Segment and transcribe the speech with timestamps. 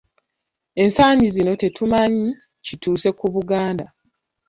[0.83, 2.27] Ensangi zino tetumanyi
[2.65, 3.85] kituuse ku Buganda.